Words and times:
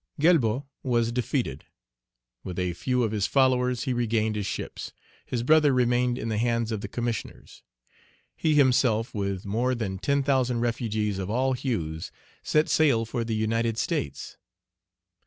Galbaud 0.19 0.65
was 0.81 1.11
defeated. 1.11 1.65
With 2.43 2.57
a 2.57 2.73
few 2.73 3.03
of 3.03 3.11
his 3.11 3.27
followers, 3.27 3.83
he 3.83 3.93
regained 3.93 4.35
his 4.35 4.47
ships. 4.47 4.93
His 5.27 5.43
brother 5.43 5.73
remained 5.73 6.17
in 6.17 6.27
the 6.27 6.39
hands 6.39 6.71
of 6.71 6.81
the 6.81 6.87
Commissioners. 6.87 7.61
He 8.35 8.55
himself, 8.55 9.13
with 9.13 9.45
more 9.45 9.75
than 9.75 9.99
ten 9.99 10.23
thousand 10.23 10.61
refugees 10.61 11.19
of 11.19 11.29
all 11.29 11.53
hues, 11.53 12.11
set 12.41 12.67
sail 12.67 13.05
for 13.05 13.23
the 13.23 13.35
United 13.35 13.77
States. 13.77 14.37